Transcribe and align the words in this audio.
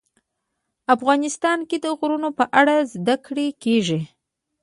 افغانستان 0.95 1.59
کې 1.69 1.77
د 1.83 1.85
غرونه 1.99 2.29
په 2.37 2.45
اړه 2.59 2.75
زده 2.93 3.15
کړه 3.25 3.45
کېږي. 3.63 3.99